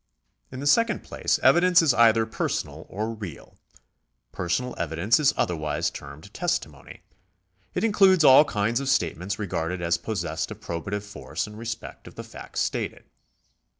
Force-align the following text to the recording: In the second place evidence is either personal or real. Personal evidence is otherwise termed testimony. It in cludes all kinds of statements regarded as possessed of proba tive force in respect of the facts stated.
In 0.51 0.61
the 0.61 0.65
second 0.65 1.03
place 1.03 1.37
evidence 1.43 1.79
is 1.83 1.93
either 1.93 2.25
personal 2.25 2.87
or 2.89 3.13
real. 3.13 3.59
Personal 4.31 4.73
evidence 4.79 5.19
is 5.19 5.31
otherwise 5.37 5.91
termed 5.91 6.33
testimony. 6.33 7.03
It 7.75 7.83
in 7.83 7.91
cludes 7.91 8.23
all 8.23 8.43
kinds 8.45 8.79
of 8.79 8.89
statements 8.89 9.37
regarded 9.37 9.79
as 9.79 9.99
possessed 9.99 10.49
of 10.49 10.59
proba 10.59 10.89
tive 10.89 11.05
force 11.05 11.45
in 11.45 11.55
respect 11.55 12.07
of 12.07 12.15
the 12.15 12.23
facts 12.23 12.61
stated. 12.61 13.03